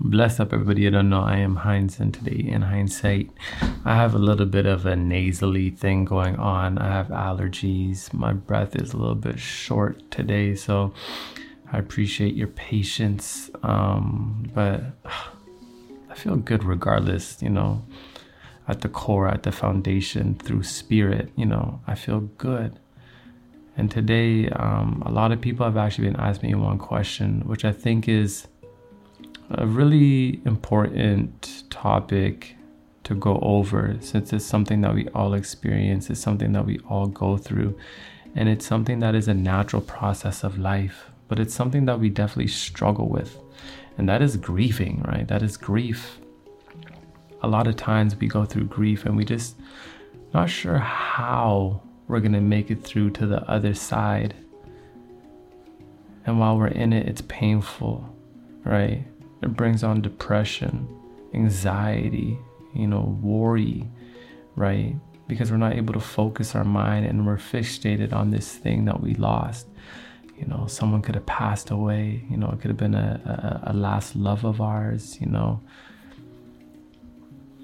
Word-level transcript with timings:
Bless 0.00 0.38
up, 0.38 0.52
everybody. 0.52 0.86
I 0.86 0.90
don't 0.90 1.10
know. 1.10 1.22
I 1.22 1.38
am 1.38 1.56
Heinz, 1.56 1.98
and 1.98 2.14
today, 2.14 2.48
in 2.48 2.62
hindsight, 2.62 3.30
I 3.84 3.96
have 3.96 4.14
a 4.14 4.18
little 4.18 4.46
bit 4.46 4.64
of 4.64 4.86
a 4.86 4.94
nasally 4.94 5.70
thing 5.70 6.04
going 6.04 6.36
on. 6.36 6.78
I 6.78 6.86
have 6.86 7.08
allergies. 7.08 8.12
My 8.12 8.32
breath 8.32 8.76
is 8.76 8.92
a 8.92 8.96
little 8.96 9.16
bit 9.16 9.40
short 9.40 10.08
today, 10.12 10.54
so 10.54 10.94
I 11.72 11.78
appreciate 11.78 12.36
your 12.36 12.46
patience. 12.46 13.50
Um, 13.64 14.48
but 14.54 14.82
I 16.08 16.14
feel 16.14 16.36
good 16.36 16.62
regardless, 16.62 17.42
you 17.42 17.50
know, 17.50 17.84
at 18.68 18.82
the 18.82 18.88
core, 18.88 19.26
at 19.26 19.42
the 19.42 19.50
foundation, 19.50 20.36
through 20.36 20.62
spirit, 20.62 21.32
you 21.34 21.46
know, 21.46 21.80
I 21.88 21.96
feel 21.96 22.20
good. 22.20 22.78
And 23.76 23.90
today, 23.90 24.48
um, 24.50 25.02
a 25.04 25.10
lot 25.10 25.32
of 25.32 25.40
people 25.40 25.66
have 25.66 25.76
actually 25.76 26.06
been 26.06 26.20
asking 26.20 26.50
me 26.50 26.54
one 26.54 26.78
question, 26.78 27.40
which 27.46 27.64
I 27.64 27.72
think 27.72 28.08
is 28.08 28.46
a 29.50 29.66
really 29.66 30.40
important 30.44 31.64
topic 31.70 32.56
to 33.04 33.14
go 33.14 33.38
over 33.40 33.96
since 34.00 34.32
it's 34.32 34.44
something 34.44 34.82
that 34.82 34.94
we 34.94 35.08
all 35.08 35.32
experience, 35.32 36.10
it's 36.10 36.20
something 36.20 36.52
that 36.52 36.66
we 36.66 36.78
all 36.80 37.06
go 37.06 37.38
through, 37.38 37.78
and 38.34 38.48
it's 38.48 38.66
something 38.66 39.00
that 39.00 39.14
is 39.14 39.28
a 39.28 39.34
natural 39.34 39.80
process 39.80 40.44
of 40.44 40.58
life, 40.58 41.10
but 41.26 41.38
it's 41.38 41.54
something 41.54 41.86
that 41.86 41.98
we 41.98 42.10
definitely 42.10 42.48
struggle 42.48 43.08
with, 43.08 43.38
and 43.96 44.08
that 44.08 44.20
is 44.20 44.36
grieving, 44.36 45.02
right? 45.08 45.26
That 45.26 45.42
is 45.42 45.56
grief. 45.56 46.18
A 47.42 47.48
lot 47.48 47.66
of 47.66 47.76
times 47.76 48.14
we 48.16 48.26
go 48.26 48.44
through 48.44 48.64
grief 48.64 49.06
and 49.06 49.16
we 49.16 49.24
just 49.24 49.56
not 50.34 50.50
sure 50.50 50.78
how 50.78 51.80
we're 52.08 52.20
gonna 52.20 52.40
make 52.40 52.70
it 52.70 52.82
through 52.82 53.10
to 53.10 53.26
the 53.26 53.48
other 53.48 53.72
side. 53.72 54.34
And 56.26 56.38
while 56.38 56.58
we're 56.58 56.66
in 56.66 56.92
it, 56.92 57.08
it's 57.08 57.22
painful, 57.22 58.04
right? 58.64 59.04
It 59.42 59.56
brings 59.56 59.84
on 59.84 60.00
depression, 60.02 60.88
anxiety, 61.34 62.38
you 62.74 62.86
know, 62.86 63.18
worry, 63.22 63.88
right? 64.56 64.96
Because 65.26 65.50
we're 65.50 65.58
not 65.58 65.74
able 65.74 65.94
to 65.94 66.00
focus 66.00 66.54
our 66.54 66.64
mind 66.64 67.06
and 67.06 67.26
we're 67.26 67.36
fixated 67.36 68.12
on 68.12 68.30
this 68.30 68.52
thing 68.52 68.84
that 68.86 69.00
we 69.00 69.14
lost. 69.14 69.66
You 70.36 70.46
know, 70.46 70.66
someone 70.66 71.02
could 71.02 71.14
have 71.14 71.26
passed 71.26 71.70
away, 71.70 72.24
you 72.30 72.36
know, 72.36 72.50
it 72.50 72.60
could 72.60 72.70
have 72.70 72.76
been 72.76 72.94
a, 72.94 73.60
a, 73.66 73.70
a 73.70 73.72
last 73.72 74.16
love 74.16 74.44
of 74.44 74.60
ours, 74.60 75.20
you 75.20 75.26
know. 75.26 75.60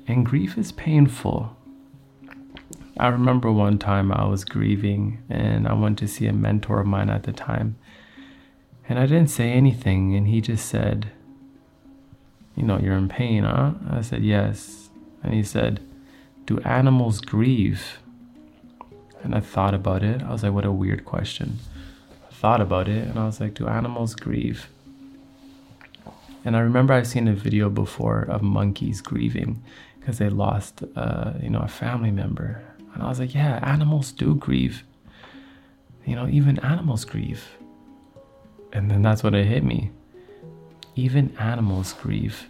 And 0.06 0.26
grief 0.26 0.58
is 0.58 0.72
painful. 0.72 1.56
I 2.98 3.08
remember 3.08 3.50
one 3.50 3.78
time 3.78 4.12
I 4.12 4.24
was 4.26 4.44
grieving 4.44 5.22
and 5.28 5.66
I 5.66 5.72
went 5.72 5.98
to 5.98 6.08
see 6.08 6.26
a 6.26 6.32
mentor 6.32 6.80
of 6.80 6.86
mine 6.86 7.10
at 7.10 7.24
the 7.24 7.32
time. 7.32 7.76
And 8.88 8.98
I 8.98 9.06
didn't 9.06 9.28
say 9.28 9.50
anything, 9.50 10.14
and 10.14 10.28
he 10.28 10.42
just 10.42 10.66
said, 10.66 11.10
you 12.56 12.62
know, 12.62 12.78
you're 12.78 12.96
in 12.96 13.08
pain, 13.08 13.44
huh? 13.44 13.72
I 13.90 14.00
said, 14.02 14.22
Yes. 14.24 14.88
And 15.22 15.34
he 15.34 15.42
said, 15.42 15.80
Do 16.46 16.58
animals 16.60 17.20
grieve? 17.20 17.98
And 19.22 19.34
I 19.34 19.40
thought 19.40 19.74
about 19.74 20.02
it. 20.02 20.22
I 20.22 20.30
was 20.30 20.42
like, 20.42 20.52
What 20.52 20.64
a 20.64 20.72
weird 20.72 21.04
question. 21.04 21.58
I 22.28 22.32
thought 22.32 22.60
about 22.60 22.88
it 22.88 23.08
and 23.08 23.18
I 23.18 23.26
was 23.26 23.40
like, 23.40 23.54
Do 23.54 23.66
animals 23.66 24.14
grieve? 24.14 24.68
And 26.44 26.56
I 26.56 26.60
remember 26.60 26.92
I've 26.92 27.06
seen 27.06 27.26
a 27.26 27.32
video 27.32 27.70
before 27.70 28.22
of 28.22 28.42
monkeys 28.42 29.00
grieving 29.00 29.62
because 29.98 30.18
they 30.18 30.28
lost, 30.28 30.82
uh, 30.94 31.32
you 31.40 31.48
know, 31.48 31.60
a 31.60 31.68
family 31.68 32.10
member. 32.10 32.62
And 32.92 33.02
I 33.02 33.08
was 33.08 33.18
like, 33.18 33.34
yeah, 33.34 33.58
animals 33.62 34.12
do 34.12 34.34
grieve. 34.34 34.84
You 36.04 36.14
know, 36.16 36.28
even 36.28 36.58
animals 36.58 37.06
grieve. 37.06 37.56
And 38.74 38.90
then 38.90 39.00
that's 39.00 39.22
what 39.22 39.34
it 39.34 39.46
hit 39.46 39.64
me 39.64 39.90
even 40.96 41.34
animals 41.38 41.92
grieve. 41.94 42.48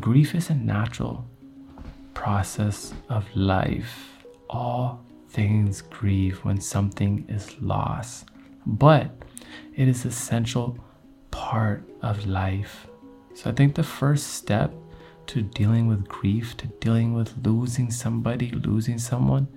Grief 0.00 0.34
is 0.34 0.50
a 0.50 0.54
natural 0.54 1.24
process 2.14 2.92
of 3.08 3.24
life. 3.34 4.24
All 4.48 5.00
things 5.28 5.82
grieve 5.82 6.38
when 6.44 6.60
something 6.60 7.24
is 7.28 7.60
lost, 7.60 8.26
but 8.66 9.10
it 9.74 9.88
is 9.88 10.04
essential 10.04 10.78
part 11.30 11.82
of 12.02 12.26
life. 12.26 12.86
So 13.34 13.50
I 13.50 13.54
think 13.54 13.74
the 13.74 13.82
first 13.82 14.28
step 14.34 14.72
to 15.28 15.42
dealing 15.42 15.86
with 15.88 16.08
grief, 16.08 16.56
to 16.58 16.66
dealing 16.66 17.14
with 17.14 17.34
losing 17.44 17.90
somebody, 17.90 18.50
losing 18.50 18.98
someone, 18.98 19.48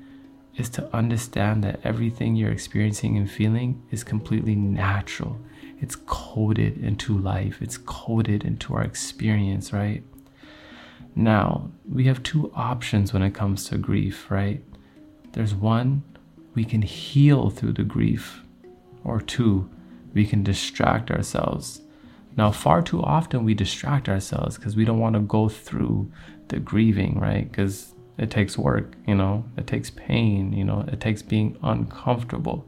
is 0.55 0.69
to 0.69 0.95
understand 0.95 1.63
that 1.63 1.81
everything 1.83 2.35
you're 2.35 2.51
experiencing 2.51 3.17
and 3.17 3.29
feeling 3.29 3.83
is 3.91 4.03
completely 4.03 4.55
natural 4.55 5.37
it's 5.79 5.95
coded 6.05 6.77
into 6.83 7.17
life, 7.17 7.61
it's 7.61 7.77
coded 7.77 8.43
into 8.43 8.73
our 8.73 8.83
experience, 8.83 9.73
right? 9.73 10.03
Now, 11.15 11.69
we 11.89 12.05
have 12.05 12.23
two 12.23 12.51
options 12.55 13.13
when 13.13 13.21
it 13.21 13.33
comes 13.33 13.69
to 13.69 13.77
grief, 13.77 14.29
right? 14.29 14.61
There's 15.33 15.53
one, 15.53 16.03
we 16.53 16.65
can 16.65 16.81
heal 16.81 17.49
through 17.49 17.73
the 17.73 17.83
grief, 17.83 18.41
or 19.03 19.21
two, 19.21 19.69
we 20.13 20.25
can 20.25 20.43
distract 20.43 21.11
ourselves. 21.11 21.81
Now, 22.37 22.51
far 22.51 22.81
too 22.81 23.01
often 23.01 23.45
we 23.45 23.53
distract 23.53 24.09
ourselves 24.09 24.57
because 24.57 24.75
we 24.75 24.83
don't 24.83 24.99
want 24.99 25.15
to 25.15 25.21
go 25.21 25.47
through 25.47 26.11
the 26.49 26.59
grieving, 26.59 27.19
right? 27.19 27.49
Because 27.49 27.93
it 28.17 28.29
takes 28.29 28.57
work, 28.57 28.93
you 29.07 29.15
know, 29.15 29.45
it 29.57 29.67
takes 29.67 29.89
pain, 29.89 30.53
you 30.53 30.63
know, 30.63 30.85
it 30.87 30.99
takes 30.99 31.21
being 31.21 31.57
uncomfortable. 31.63 32.65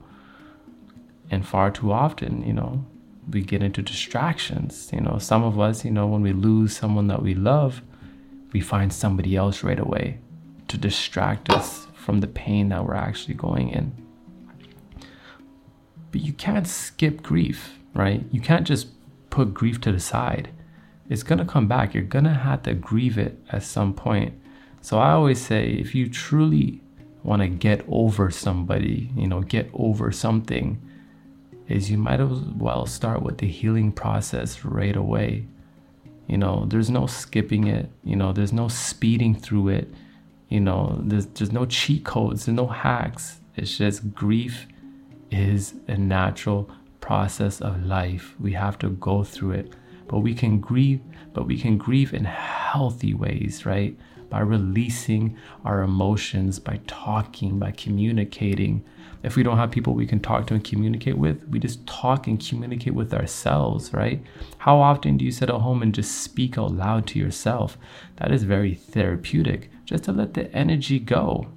And 1.29 1.45
far 1.45 1.71
too 1.71 1.91
often, 1.91 2.43
you 2.43 2.53
know, 2.53 2.85
we 3.29 3.41
get 3.41 3.61
into 3.61 3.81
distractions. 3.81 4.89
You 4.93 5.01
know, 5.01 5.17
some 5.19 5.43
of 5.43 5.59
us, 5.59 5.83
you 5.83 5.91
know, 5.91 6.07
when 6.07 6.21
we 6.21 6.33
lose 6.33 6.75
someone 6.75 7.07
that 7.07 7.21
we 7.21 7.33
love, 7.33 7.81
we 8.53 8.61
find 8.61 8.91
somebody 8.91 9.35
else 9.35 9.63
right 9.63 9.79
away 9.79 10.19
to 10.67 10.77
distract 10.77 11.49
us 11.49 11.87
from 11.95 12.21
the 12.21 12.27
pain 12.27 12.69
that 12.69 12.85
we're 12.85 12.95
actually 12.95 13.33
going 13.33 13.69
in. 13.69 13.91
But 16.11 16.21
you 16.21 16.33
can't 16.33 16.67
skip 16.67 17.21
grief, 17.21 17.77
right? 17.93 18.23
You 18.31 18.39
can't 18.39 18.65
just 18.65 18.87
put 19.29 19.53
grief 19.53 19.81
to 19.81 19.91
the 19.91 19.99
side. 19.99 20.49
It's 21.09 21.23
gonna 21.23 21.45
come 21.45 21.67
back. 21.67 21.93
You're 21.93 22.03
gonna 22.03 22.33
have 22.33 22.63
to 22.63 22.73
grieve 22.73 23.17
it 23.17 23.39
at 23.49 23.63
some 23.63 23.93
point. 23.93 24.33
So 24.81 24.99
I 24.99 25.11
always 25.11 25.41
say 25.41 25.71
if 25.71 25.93
you 25.93 26.09
truly 26.09 26.81
wanna 27.23 27.49
get 27.49 27.83
over 27.89 28.31
somebody, 28.31 29.11
you 29.15 29.27
know, 29.27 29.41
get 29.41 29.69
over 29.73 30.11
something, 30.11 30.81
is 31.67 31.91
you 31.91 31.97
might 31.97 32.19
as 32.19 32.39
well 32.57 32.85
start 32.85 33.21
with 33.21 33.37
the 33.39 33.47
healing 33.47 33.91
process 33.91 34.63
right 34.63 34.95
away. 34.95 35.47
You 36.27 36.37
know, 36.37 36.65
there's 36.67 36.89
no 36.89 37.07
skipping 37.07 37.67
it, 37.67 37.89
you 38.03 38.15
know, 38.15 38.33
there's 38.33 38.53
no 38.53 38.67
speeding 38.67 39.35
through 39.35 39.69
it, 39.69 39.93
you 40.49 40.59
know, 40.59 40.99
there's, 41.03 41.25
there's 41.27 41.51
no 41.51 41.65
cheat 41.65 42.03
codes, 42.03 42.45
there's 42.45 42.55
no 42.55 42.67
hacks. 42.67 43.39
It's 43.55 43.77
just 43.77 44.13
grief 44.13 44.67
is 45.31 45.73
a 45.87 45.97
natural 45.97 46.69
process 47.01 47.61
of 47.61 47.83
life. 47.85 48.35
We 48.39 48.53
have 48.53 48.77
to 48.79 48.89
go 48.89 49.23
through 49.23 49.51
it. 49.51 49.73
But 50.07 50.19
we 50.19 50.33
can 50.33 50.59
grieve, 50.59 51.01
but 51.33 51.47
we 51.47 51.57
can 51.57 51.77
grieve 51.77 52.13
in 52.13 52.23
healthy 52.71 53.13
ways, 53.13 53.65
right? 53.65 53.97
By 54.29 54.39
releasing 54.41 55.37
our 55.63 55.81
emotions, 55.81 56.59
by 56.59 56.79
talking, 56.85 57.59
by 57.59 57.71
communicating, 57.71 58.83
if 59.23 59.35
we 59.35 59.43
don't 59.43 59.57
have 59.57 59.71
people 59.71 59.93
we 59.93 60.05
can 60.05 60.19
talk 60.19 60.47
to 60.47 60.53
and 60.53 60.63
communicate 60.63 61.17
with, 61.17 61.47
we 61.49 61.59
just 61.59 61.85
talk 61.87 62.27
and 62.27 62.45
communicate 62.45 62.93
with 62.93 63.13
ourselves, 63.13 63.93
right? 63.93 64.21
How 64.57 64.77
often 64.79 65.17
do 65.17 65.25
you 65.25 65.31
sit 65.31 65.49
at 65.49 65.61
home 65.61 65.81
and 65.81 65.95
just 65.95 66.21
speak 66.21 66.57
out 66.57 66.71
loud 66.71 67.07
to 67.07 67.19
yourself? 67.19 67.77
That 68.17 68.31
is 68.31 68.43
very 68.43 68.75
therapeutic, 68.75 69.71
just 69.85 70.03
to 70.05 70.11
let 70.11 70.33
the 70.33 70.53
energy 70.53 70.99
go. 70.99 71.47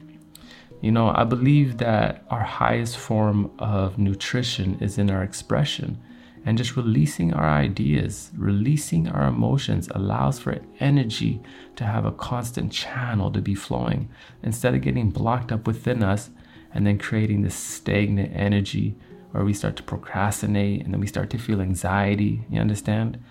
You 0.80 0.92
know, 0.92 1.12
I 1.14 1.24
believe 1.24 1.78
that 1.78 2.24
our 2.30 2.42
highest 2.42 2.96
form 2.96 3.50
of 3.58 3.98
nutrition 3.98 4.78
is 4.80 4.96
in 4.96 5.10
our 5.10 5.22
expression. 5.22 5.98
And 6.44 6.56
just 6.56 6.76
releasing 6.76 7.34
our 7.34 7.48
ideas, 7.48 8.30
releasing 8.36 9.08
our 9.08 9.28
emotions 9.28 9.88
allows 9.94 10.38
for 10.38 10.58
energy 10.78 11.40
to 11.76 11.84
have 11.84 12.06
a 12.06 12.12
constant 12.12 12.72
channel 12.72 13.30
to 13.32 13.40
be 13.40 13.54
flowing 13.54 14.08
instead 14.42 14.74
of 14.74 14.80
getting 14.80 15.10
blocked 15.10 15.52
up 15.52 15.66
within 15.66 16.02
us 16.02 16.30
and 16.72 16.86
then 16.86 16.98
creating 16.98 17.42
this 17.42 17.54
stagnant 17.54 18.32
energy 18.34 18.96
where 19.32 19.44
we 19.44 19.52
start 19.52 19.76
to 19.76 19.82
procrastinate 19.82 20.82
and 20.82 20.92
then 20.92 21.00
we 21.00 21.06
start 21.06 21.30
to 21.30 21.38
feel 21.38 21.60
anxiety. 21.60 22.44
You 22.50 22.60
understand? 22.60 23.22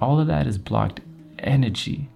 All 0.00 0.20
of 0.20 0.26
that 0.26 0.46
is 0.46 0.58
blocked 0.58 1.00
energy. 1.38 2.08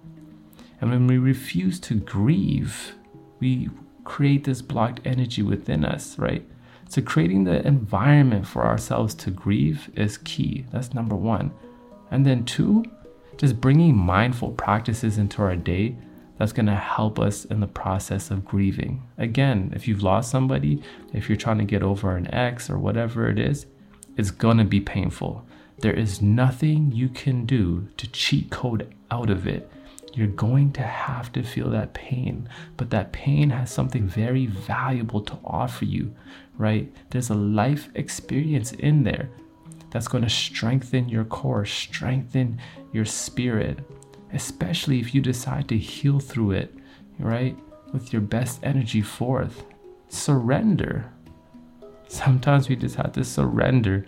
And 0.79 0.91
when 0.91 1.07
we 1.07 1.17
refuse 1.17 1.79
to 1.81 1.95
grieve, 1.95 2.93
we 3.39 3.69
create 4.03 4.43
this 4.43 4.61
blocked 4.61 5.01
energy 5.05 5.41
within 5.41 5.85
us, 5.85 6.17
right? 6.19 6.45
So, 6.93 7.01
creating 7.01 7.45
the 7.45 7.65
environment 7.65 8.45
for 8.45 8.67
ourselves 8.67 9.15
to 9.15 9.31
grieve 9.31 9.89
is 9.95 10.19
key. 10.19 10.63
That's 10.71 10.93
number 10.93 11.15
one. 11.15 11.51
And 12.11 12.23
then, 12.23 12.45
two, 12.45 12.85
just 13.35 13.59
bringing 13.59 13.97
mindful 13.97 14.51
practices 14.51 15.17
into 15.17 15.41
our 15.41 15.55
day 15.55 15.95
that's 16.37 16.53
going 16.53 16.67
to 16.67 16.75
help 16.75 17.17
us 17.17 17.45
in 17.45 17.61
the 17.61 17.65
process 17.65 18.29
of 18.29 18.45
grieving. 18.45 19.01
Again, 19.17 19.73
if 19.75 19.87
you've 19.87 20.03
lost 20.03 20.29
somebody, 20.29 20.83
if 21.13 21.27
you're 21.27 21.35
trying 21.35 21.57
to 21.57 21.63
get 21.63 21.81
over 21.81 22.15
an 22.15 22.31
ex 22.31 22.69
or 22.69 22.77
whatever 22.77 23.27
it 23.27 23.39
is, 23.39 23.65
it's 24.15 24.29
going 24.29 24.57
to 24.57 24.63
be 24.63 24.79
painful. 24.79 25.47
There 25.79 25.95
is 25.95 26.21
nothing 26.21 26.91
you 26.91 27.09
can 27.09 27.47
do 27.47 27.87
to 27.97 28.05
cheat 28.11 28.51
code 28.51 28.93
out 29.09 29.31
of 29.31 29.47
it. 29.47 29.67
You're 30.13 30.27
going 30.27 30.71
to 30.73 30.83
have 30.83 31.31
to 31.33 31.41
feel 31.41 31.71
that 31.71 31.93
pain, 31.95 32.47
but 32.77 32.91
that 32.91 33.11
pain 33.11 33.49
has 33.49 33.71
something 33.71 34.07
very 34.07 34.45
valuable 34.45 35.21
to 35.21 35.39
offer 35.43 35.85
you, 35.85 36.13
right? 36.57 36.93
There's 37.09 37.31
a 37.31 37.35
life 37.35 37.89
experience 37.95 38.73
in 38.73 39.03
there 39.03 39.29
that's 39.89 40.07
going 40.07 40.23
to 40.23 40.29
strengthen 40.29 41.09
your 41.09 41.25
core, 41.25 41.65
strengthen 41.65 42.59
your 42.91 43.05
spirit, 43.05 43.79
especially 44.33 44.99
if 44.99 45.15
you 45.15 45.21
decide 45.21 45.67
to 45.69 45.77
heal 45.77 46.19
through 46.19 46.51
it, 46.51 46.75
right? 47.17 47.57
With 47.91 48.13
your 48.13 48.21
best 48.21 48.59
energy 48.61 49.01
forth. 49.01 49.63
Surrender. 50.09 51.11
Sometimes 52.07 52.69
we 52.69 52.75
just 52.75 52.95
have 52.95 53.13
to 53.13 53.23
surrender 53.23 54.05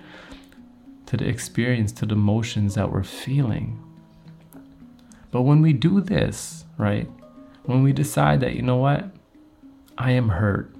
to 1.08 1.18
the 1.18 1.28
experience, 1.28 1.92
to 1.94 2.06
the 2.06 2.13
emotions 2.13 2.75
that 2.75 2.92
we're 2.92 3.04
feeling. 3.04 3.80
But 5.36 5.42
when 5.42 5.62
we 5.62 5.74
do 5.74 6.00
this, 6.00 6.64
right, 6.78 7.12
when 7.66 7.84
we 7.84 7.92
decide 7.92 8.40
that, 8.40 8.56
you 8.56 8.62
know 8.62 8.78
what, 8.78 9.04
I 9.98 10.12
am 10.12 10.30
hurt, 10.30 10.74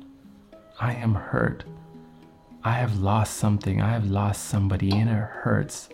I 0.80 0.94
am 0.94 1.13
hurt, 1.13 1.66
I 2.63 2.72
have 2.72 2.98
lost 2.98 3.36
something, 3.36 3.81
I 3.81 3.90
have 3.90 4.10
lost 4.10 4.46
somebody, 4.46 4.92
and 4.92 5.10
it 5.10 5.13
hurts. 5.13 5.90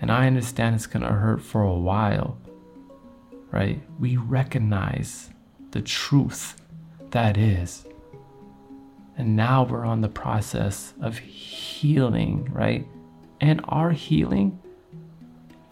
And 0.00 0.10
I 0.10 0.26
understand 0.26 0.74
it's 0.74 0.86
gonna 0.86 1.12
hurt 1.12 1.42
for 1.42 1.60
a 1.60 1.74
while, 1.74 2.38
right? 3.50 3.78
We 4.00 4.16
recognize 4.16 5.28
the 5.72 5.82
truth 5.82 6.58
that 7.10 7.36
is. 7.36 7.84
And 9.18 9.36
now 9.36 9.64
we're 9.64 9.84
on 9.84 10.00
the 10.00 10.08
process 10.08 10.94
of 10.98 11.18
healing, 11.18 12.48
right? 12.50 12.88
And 13.42 13.60
our 13.64 13.90
healing 13.90 14.62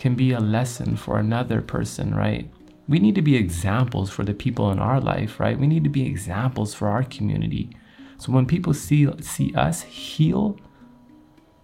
can 0.02 0.16
be 0.16 0.32
a 0.32 0.40
lesson 0.40 0.96
for 0.96 1.16
another 1.16 1.60
person, 1.60 2.12
right? 2.12 2.50
We 2.88 2.98
need 2.98 3.14
to 3.14 3.22
be 3.22 3.36
examples 3.36 4.10
for 4.10 4.24
the 4.24 4.34
people 4.34 4.72
in 4.72 4.80
our 4.80 5.00
life, 5.00 5.38
right? 5.38 5.56
We 5.56 5.68
need 5.68 5.84
to 5.84 5.90
be 5.90 6.04
examples 6.04 6.74
for 6.74 6.88
our 6.88 7.04
community. 7.04 7.70
So 8.18 8.32
when 8.32 8.44
people 8.46 8.74
see 8.74 9.06
see 9.20 9.54
us 9.54 9.82
heal 9.82 10.58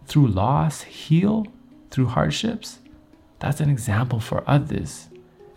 through 0.06 0.28
loss, 0.28 0.82
heal 0.82 1.48
through 1.90 2.06
hardships, 2.06 2.78
that's 3.40 3.60
an 3.60 3.70
example 3.70 4.20
for 4.20 4.44
others. 4.46 5.08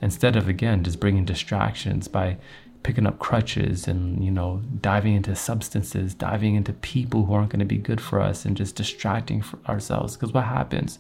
Instead 0.02 0.36
of 0.36 0.48
again 0.48 0.84
just 0.84 1.00
bringing 1.00 1.24
distractions 1.24 2.08
by 2.08 2.40
picking 2.82 3.06
up 3.06 3.20
crutches 3.20 3.88
and 3.88 4.26
you 4.26 4.32
know 4.32 4.64
diving 4.82 5.14
into 5.14 5.36
substances 5.36 6.16
diving 6.16 6.56
into 6.56 6.74
people 6.74 7.26
who 7.26 7.34
aren't 7.36 7.52
going 7.52 7.60
to 7.60 7.76
be 7.76 7.78
good 7.78 8.02
for 8.02 8.20
us 8.20 8.44
and 8.44 8.58
just 8.58 8.76
distracting 8.76 9.44
ourselves 9.70 10.16
because 10.16 10.34
what 10.34 10.46
happens 10.46 10.98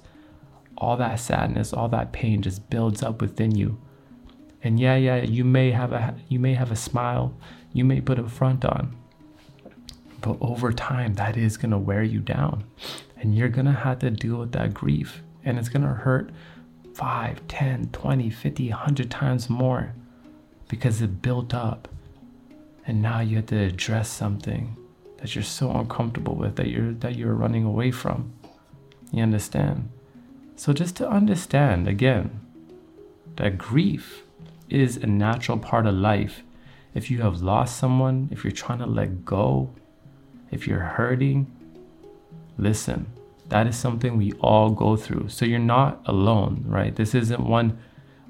all 0.81 0.97
that 0.97 1.19
sadness 1.19 1.71
all 1.71 1.87
that 1.87 2.11
pain 2.11 2.41
just 2.41 2.69
builds 2.69 3.01
up 3.01 3.21
within 3.21 3.55
you 3.55 3.79
and 4.63 4.79
yeah 4.79 4.95
yeah 4.95 5.17
you 5.21 5.43
may 5.43 5.71
have 5.71 5.93
a 5.93 6.15
you 6.27 6.39
may 6.39 6.53
have 6.53 6.71
a 6.71 6.75
smile 6.75 7.33
you 7.71 7.85
may 7.85 8.01
put 8.01 8.19
a 8.19 8.27
front 8.27 8.65
on 8.65 8.95
but 10.19 10.37
over 10.41 10.71
time 10.73 11.13
that 11.13 11.37
is 11.37 11.57
going 11.57 11.71
to 11.71 11.77
wear 11.77 12.03
you 12.03 12.19
down 12.19 12.63
and 13.17 13.35
you're 13.35 13.49
going 13.49 13.65
to 13.65 13.71
have 13.71 13.99
to 13.99 14.09
deal 14.09 14.37
with 14.37 14.51
that 14.51 14.73
grief 14.73 15.21
and 15.45 15.57
it's 15.57 15.69
going 15.69 15.83
to 15.83 15.93
hurt 15.93 16.29
5 16.93 17.47
10 17.47 17.89
20 17.91 18.29
50 18.29 18.69
100 18.69 19.11
times 19.11 19.49
more 19.49 19.93
because 20.71 21.01
it 21.01 21.21
built 21.21 21.53
up. 21.53 21.89
And 22.87 23.01
now 23.01 23.19
you 23.19 23.35
have 23.35 23.47
to 23.47 23.59
address 23.59 24.09
something 24.09 24.77
that 25.17 25.35
you're 25.35 25.43
so 25.43 25.69
uncomfortable 25.69 26.35
with 26.35 26.55
that 26.55 26.67
you're 26.67 26.93
that 26.93 27.15
you're 27.15 27.35
running 27.35 27.65
away 27.65 27.91
from. 27.91 28.33
You 29.11 29.21
understand? 29.21 29.89
So 30.55 30.73
just 30.73 30.95
to 30.97 31.09
understand 31.09 31.87
again 31.87 32.39
that 33.37 33.57
grief 33.57 34.23
is 34.69 34.97
a 34.97 35.07
natural 35.07 35.57
part 35.57 35.85
of 35.85 35.95
life. 35.95 36.43
If 36.93 37.09
you 37.09 37.21
have 37.21 37.41
lost 37.41 37.77
someone, 37.77 38.29
if 38.31 38.43
you're 38.43 38.51
trying 38.51 38.79
to 38.79 38.85
let 38.85 39.25
go, 39.25 39.73
if 40.51 40.67
you're 40.67 40.79
hurting, 40.79 41.47
listen. 42.57 43.07
That 43.49 43.67
is 43.67 43.75
something 43.75 44.17
we 44.17 44.31
all 44.33 44.69
go 44.69 44.95
through. 44.95 45.29
So 45.29 45.45
you're 45.45 45.59
not 45.59 46.01
alone, 46.05 46.63
right? 46.67 46.95
This 46.95 47.13
isn't 47.13 47.41
one 47.41 47.77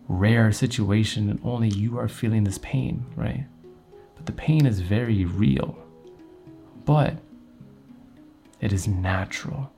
rare 0.07 0.51
situation 0.51 1.29
and 1.29 1.39
only 1.43 1.69
you 1.69 1.97
are 1.99 2.07
feeling 2.07 2.43
this 2.43 2.57
pain, 2.59 3.05
right? 3.15 3.45
But 4.15 4.25
the 4.25 4.31
pain 4.31 4.65
is 4.65 4.79
very 4.79 5.25
real. 5.25 5.77
But 6.85 7.17
it 8.59 8.73
is 8.73 8.87
natural. 8.87 9.71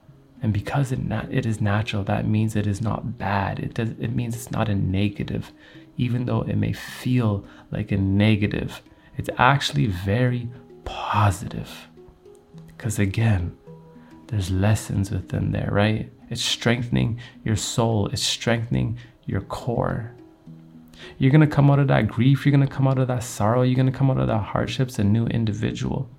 And 0.44 0.52
because 0.52 0.92
it, 0.92 1.00
it 1.32 1.46
is 1.46 1.62
natural, 1.62 2.04
that 2.04 2.28
means 2.28 2.56
it 2.56 2.68
is 2.68 2.82
not 2.82 3.18
bad. 3.18 3.60
It, 3.60 3.74
does, 3.74 3.92
it 3.92 4.14
means 4.14 4.36
it's 4.36 4.52
not 4.52 4.68
a 4.68 4.76
negative, 4.76 5.54
even 5.96 6.26
though 6.26 6.42
it 6.42 6.58
may 6.58 6.74
feel 6.74 7.46
like 7.72 7.94
a 7.94 7.98
negative. 7.98 8.82
It's 9.18 9.30
actually 9.38 9.88
very 9.88 10.50
positive. 10.84 11.88
Because 12.68 13.00
again, 13.00 13.56
there's 14.28 14.52
lessons 14.52 15.12
within 15.12 15.54
there, 15.54 15.70
right? 15.72 16.12
It's 16.30 16.42
strengthening 16.42 17.22
your 17.46 17.56
soul, 17.56 18.08
it's 18.08 18.22
strengthening 18.22 18.98
your 19.26 19.42
core. 19.42 20.12
You're 21.20 21.32
going 21.32 21.42
to 21.42 21.48
come 21.48 21.72
out 21.72 21.80
of 21.80 21.88
that 21.88 22.10
grief, 22.10 22.46
you're 22.46 22.56
going 22.56 22.68
to 22.68 22.74
come 22.74 22.88
out 22.88 23.00
of 23.00 23.08
that 23.08 23.24
sorrow, 23.24 23.62
you're 23.62 23.76
going 23.76 23.92
to 23.92 23.98
come 23.98 24.12
out 24.12 24.20
of 24.20 24.28
that 24.28 24.40
hardships 24.40 25.00
a 25.00 25.06
new 25.06 25.26
individual, 25.28 26.10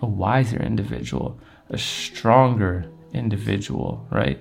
a 0.00 0.06
wiser 0.06 0.62
individual, 0.62 1.40
a 1.70 1.78
stronger 1.78 2.88
individual, 3.14 4.06
right? 4.10 4.40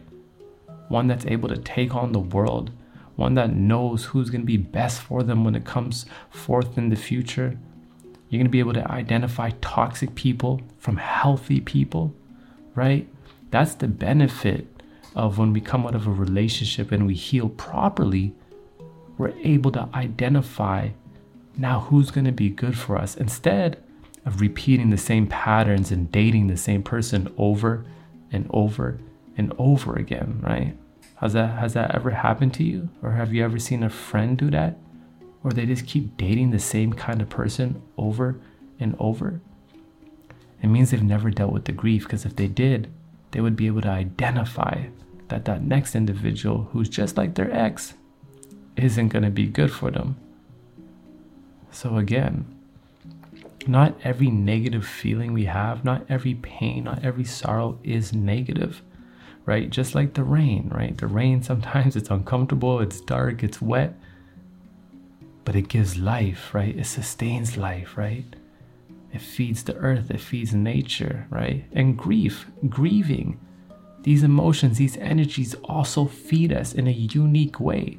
One 0.89 1.07
that's 1.07 1.25
able 1.25 1.49
to 1.49 1.57
take 1.57 1.95
on 1.95 2.11
the 2.11 2.19
world, 2.19 2.71
one 3.15 3.35
that 3.35 3.55
knows 3.55 4.05
who's 4.05 4.29
going 4.29 4.41
to 4.41 4.47
be 4.47 4.57
best 4.57 5.01
for 5.01 5.23
them 5.23 5.43
when 5.43 5.55
it 5.55 5.65
comes 5.65 6.05
forth 6.29 6.77
in 6.77 6.89
the 6.89 6.95
future. 6.95 7.57
You're 8.29 8.39
going 8.39 8.47
to 8.47 8.51
be 8.51 8.59
able 8.59 8.73
to 8.73 8.91
identify 8.91 9.51
toxic 9.61 10.15
people 10.15 10.61
from 10.79 10.97
healthy 10.97 11.61
people, 11.61 12.13
right? 12.75 13.07
That's 13.51 13.75
the 13.75 13.87
benefit 13.87 14.67
of 15.15 15.37
when 15.37 15.53
we 15.53 15.61
come 15.61 15.85
out 15.85 15.95
of 15.95 16.07
a 16.07 16.11
relationship 16.11 16.91
and 16.91 17.05
we 17.05 17.13
heal 17.13 17.49
properly 17.49 18.33
we're 19.17 19.33
able 19.43 19.71
to 19.71 19.87
identify 19.93 20.89
now 21.55 21.81
who's 21.81 22.11
going 22.11 22.25
to 22.25 22.31
be 22.31 22.49
good 22.49 22.77
for 22.77 22.97
us 22.97 23.15
instead 23.15 23.81
of 24.25 24.41
repeating 24.41 24.89
the 24.89 24.97
same 24.97 25.27
patterns 25.27 25.91
and 25.91 26.11
dating 26.11 26.47
the 26.47 26.57
same 26.57 26.81
person 26.81 27.31
over 27.37 27.85
and 28.33 28.47
over 28.49 28.99
and 29.37 29.53
over 29.57 29.95
again, 29.95 30.39
right? 30.41 30.75
Has 31.15 31.33
that 31.33 31.57
has 31.59 31.73
that 31.73 31.95
ever 31.95 32.09
happened 32.09 32.53
to 32.55 32.63
you? 32.63 32.89
Or 33.01 33.11
have 33.11 33.33
you 33.33 33.43
ever 33.45 33.59
seen 33.59 33.83
a 33.83 33.89
friend 33.89 34.37
do 34.37 34.49
that? 34.49 34.77
Or 35.43 35.51
they 35.51 35.65
just 35.65 35.87
keep 35.87 36.17
dating 36.17 36.51
the 36.51 36.59
same 36.59 36.91
kind 36.93 37.21
of 37.21 37.29
person 37.29 37.81
over 37.97 38.39
and 38.79 38.95
over? 38.99 39.39
It 40.61 40.67
means 40.67 40.91
they've 40.91 41.03
never 41.03 41.29
dealt 41.29 41.53
with 41.53 41.65
the 41.65 41.71
grief 41.71 42.03
because 42.03 42.25
if 42.25 42.35
they 42.35 42.47
did, 42.47 42.91
they 43.31 43.41
would 43.41 43.55
be 43.55 43.67
able 43.67 43.81
to 43.81 43.89
identify 43.89 44.85
that 45.27 45.45
that 45.45 45.63
next 45.63 45.95
individual 45.95 46.69
who's 46.71 46.89
just 46.89 47.17
like 47.17 47.35
their 47.35 47.51
ex 47.51 47.93
isn't 48.75 49.09
going 49.09 49.23
to 49.23 49.29
be 49.29 49.45
good 49.45 49.71
for 49.71 49.91
them. 49.91 50.15
So, 51.71 51.97
again, 51.97 52.52
not 53.67 53.97
every 54.03 54.29
negative 54.29 54.85
feeling 54.85 55.33
we 55.33 55.45
have, 55.45 55.83
not 55.83 56.05
every 56.09 56.35
pain, 56.35 56.85
not 56.85 57.03
every 57.03 57.23
sorrow 57.23 57.79
is 57.83 58.13
negative, 58.13 58.81
right? 59.45 59.69
Just 59.69 59.95
like 59.95 60.13
the 60.13 60.23
rain, 60.23 60.69
right? 60.73 60.97
The 60.97 61.07
rain 61.07 61.43
sometimes 61.51 61.95
it's 61.95 62.09
uncomfortable, 62.09 62.79
it's 62.79 63.01
dark, 63.01 63.43
it's 63.43 63.61
wet, 63.61 63.97
but 65.45 65.55
it 65.55 65.67
gives 65.67 65.97
life, 65.97 66.53
right? 66.53 66.77
It 66.77 66.85
sustains 66.85 67.57
life, 67.57 67.97
right? 67.97 68.25
It 69.13 69.21
feeds 69.21 69.63
the 69.63 69.75
earth, 69.75 70.09
it 70.09 70.21
feeds 70.21 70.53
nature, 70.53 71.27
right? 71.29 71.65
And 71.73 71.97
grief, 71.97 72.47
grieving, 72.67 73.39
these 74.01 74.23
emotions, 74.23 74.77
these 74.77 74.97
energies 74.97 75.55
also 75.63 76.05
feed 76.05 76.51
us 76.51 76.73
in 76.73 76.87
a 76.87 76.91
unique 76.91 77.59
way 77.59 77.97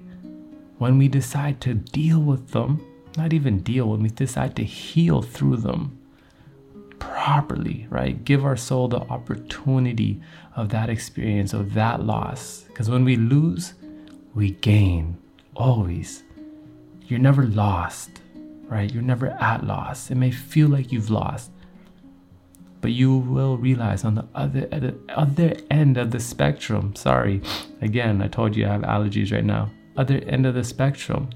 when 0.79 0.99
we 0.99 1.09
decide 1.09 1.61
to 1.63 1.75
deal 1.75 2.21
with 2.21 2.51
them, 2.51 2.85
not 3.17 3.33
even 3.33 3.61
deal, 3.61 3.89
when 3.89 4.03
we 4.03 4.09
decide 4.09 4.57
to 4.57 4.65
heal 4.65 5.23
through 5.23 5.59
them 5.59 5.99
properly, 6.99 7.87
right? 7.91 8.25
Give 8.25 8.45
our 8.45 8.57
soul 8.57 8.89
the 8.89 9.01
opportunity 9.01 10.21
of 10.57 10.71
that 10.71 10.89
experience, 10.89 11.53
of 11.53 11.75
that 11.75 12.03
loss. 12.03 12.63
Because 12.69 12.91
when 12.91 13.05
we 13.05 13.17
lose, 13.17 13.75
we 14.35 14.53
gain 14.53 15.17
always. 15.55 16.23
You're 17.07 17.19
never 17.19 17.45
lost, 17.45 18.23
right? 18.67 18.93
You're 18.93 19.03
never 19.03 19.29
at 19.29 19.65
loss. 19.65 20.11
It 20.11 20.17
may 20.17 20.31
feel 20.31 20.69
like 20.69 20.93
you've 20.93 21.11
lost, 21.11 21.51
but 22.81 22.93
you 22.93 23.17
will 23.17 23.59
realize 23.59 24.05
on 24.05 24.15
the 24.15 24.27
other 24.35 24.69
at 24.73 24.83
the 24.83 24.95
other 25.09 25.57
end 25.71 25.99
of 25.99 26.11
the 26.11 26.21
spectrum. 26.21 26.95
Sorry, 26.97 27.43
again, 27.81 28.23
I 28.23 28.29
told 28.29 28.57
you 28.57 28.67
I 28.67 28.73
have 28.73 28.83
allergies 28.83 29.33
right 29.33 29.45
now 29.45 29.71
other 29.97 30.21
end 30.27 30.47
of 30.47 30.55
the 30.55 30.65
spectrum, 30.65 31.31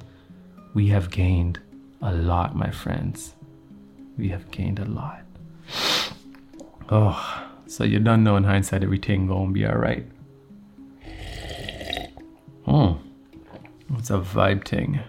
we 0.74 0.88
have 0.88 1.10
gained 1.10 1.60
a 2.00 2.12
lot, 2.12 2.56
my 2.56 2.70
friends. 2.70 3.34
We 4.16 4.28
have 4.28 4.50
gained 4.50 4.78
a 4.78 4.84
lot. 4.84 5.22
Oh, 6.90 7.46
so 7.66 7.84
you 7.84 7.98
don't 7.98 8.24
know 8.24 8.36
in 8.36 8.44
hindsight 8.44 8.82
everything 8.82 9.26
gonna 9.26 9.52
be 9.52 9.66
alright. 9.66 10.06
Oh, 12.66 12.92
hmm. 12.92 13.94
it's 13.96 14.08
a 14.08 14.14
vibe 14.14 14.66
thing. 14.66 15.00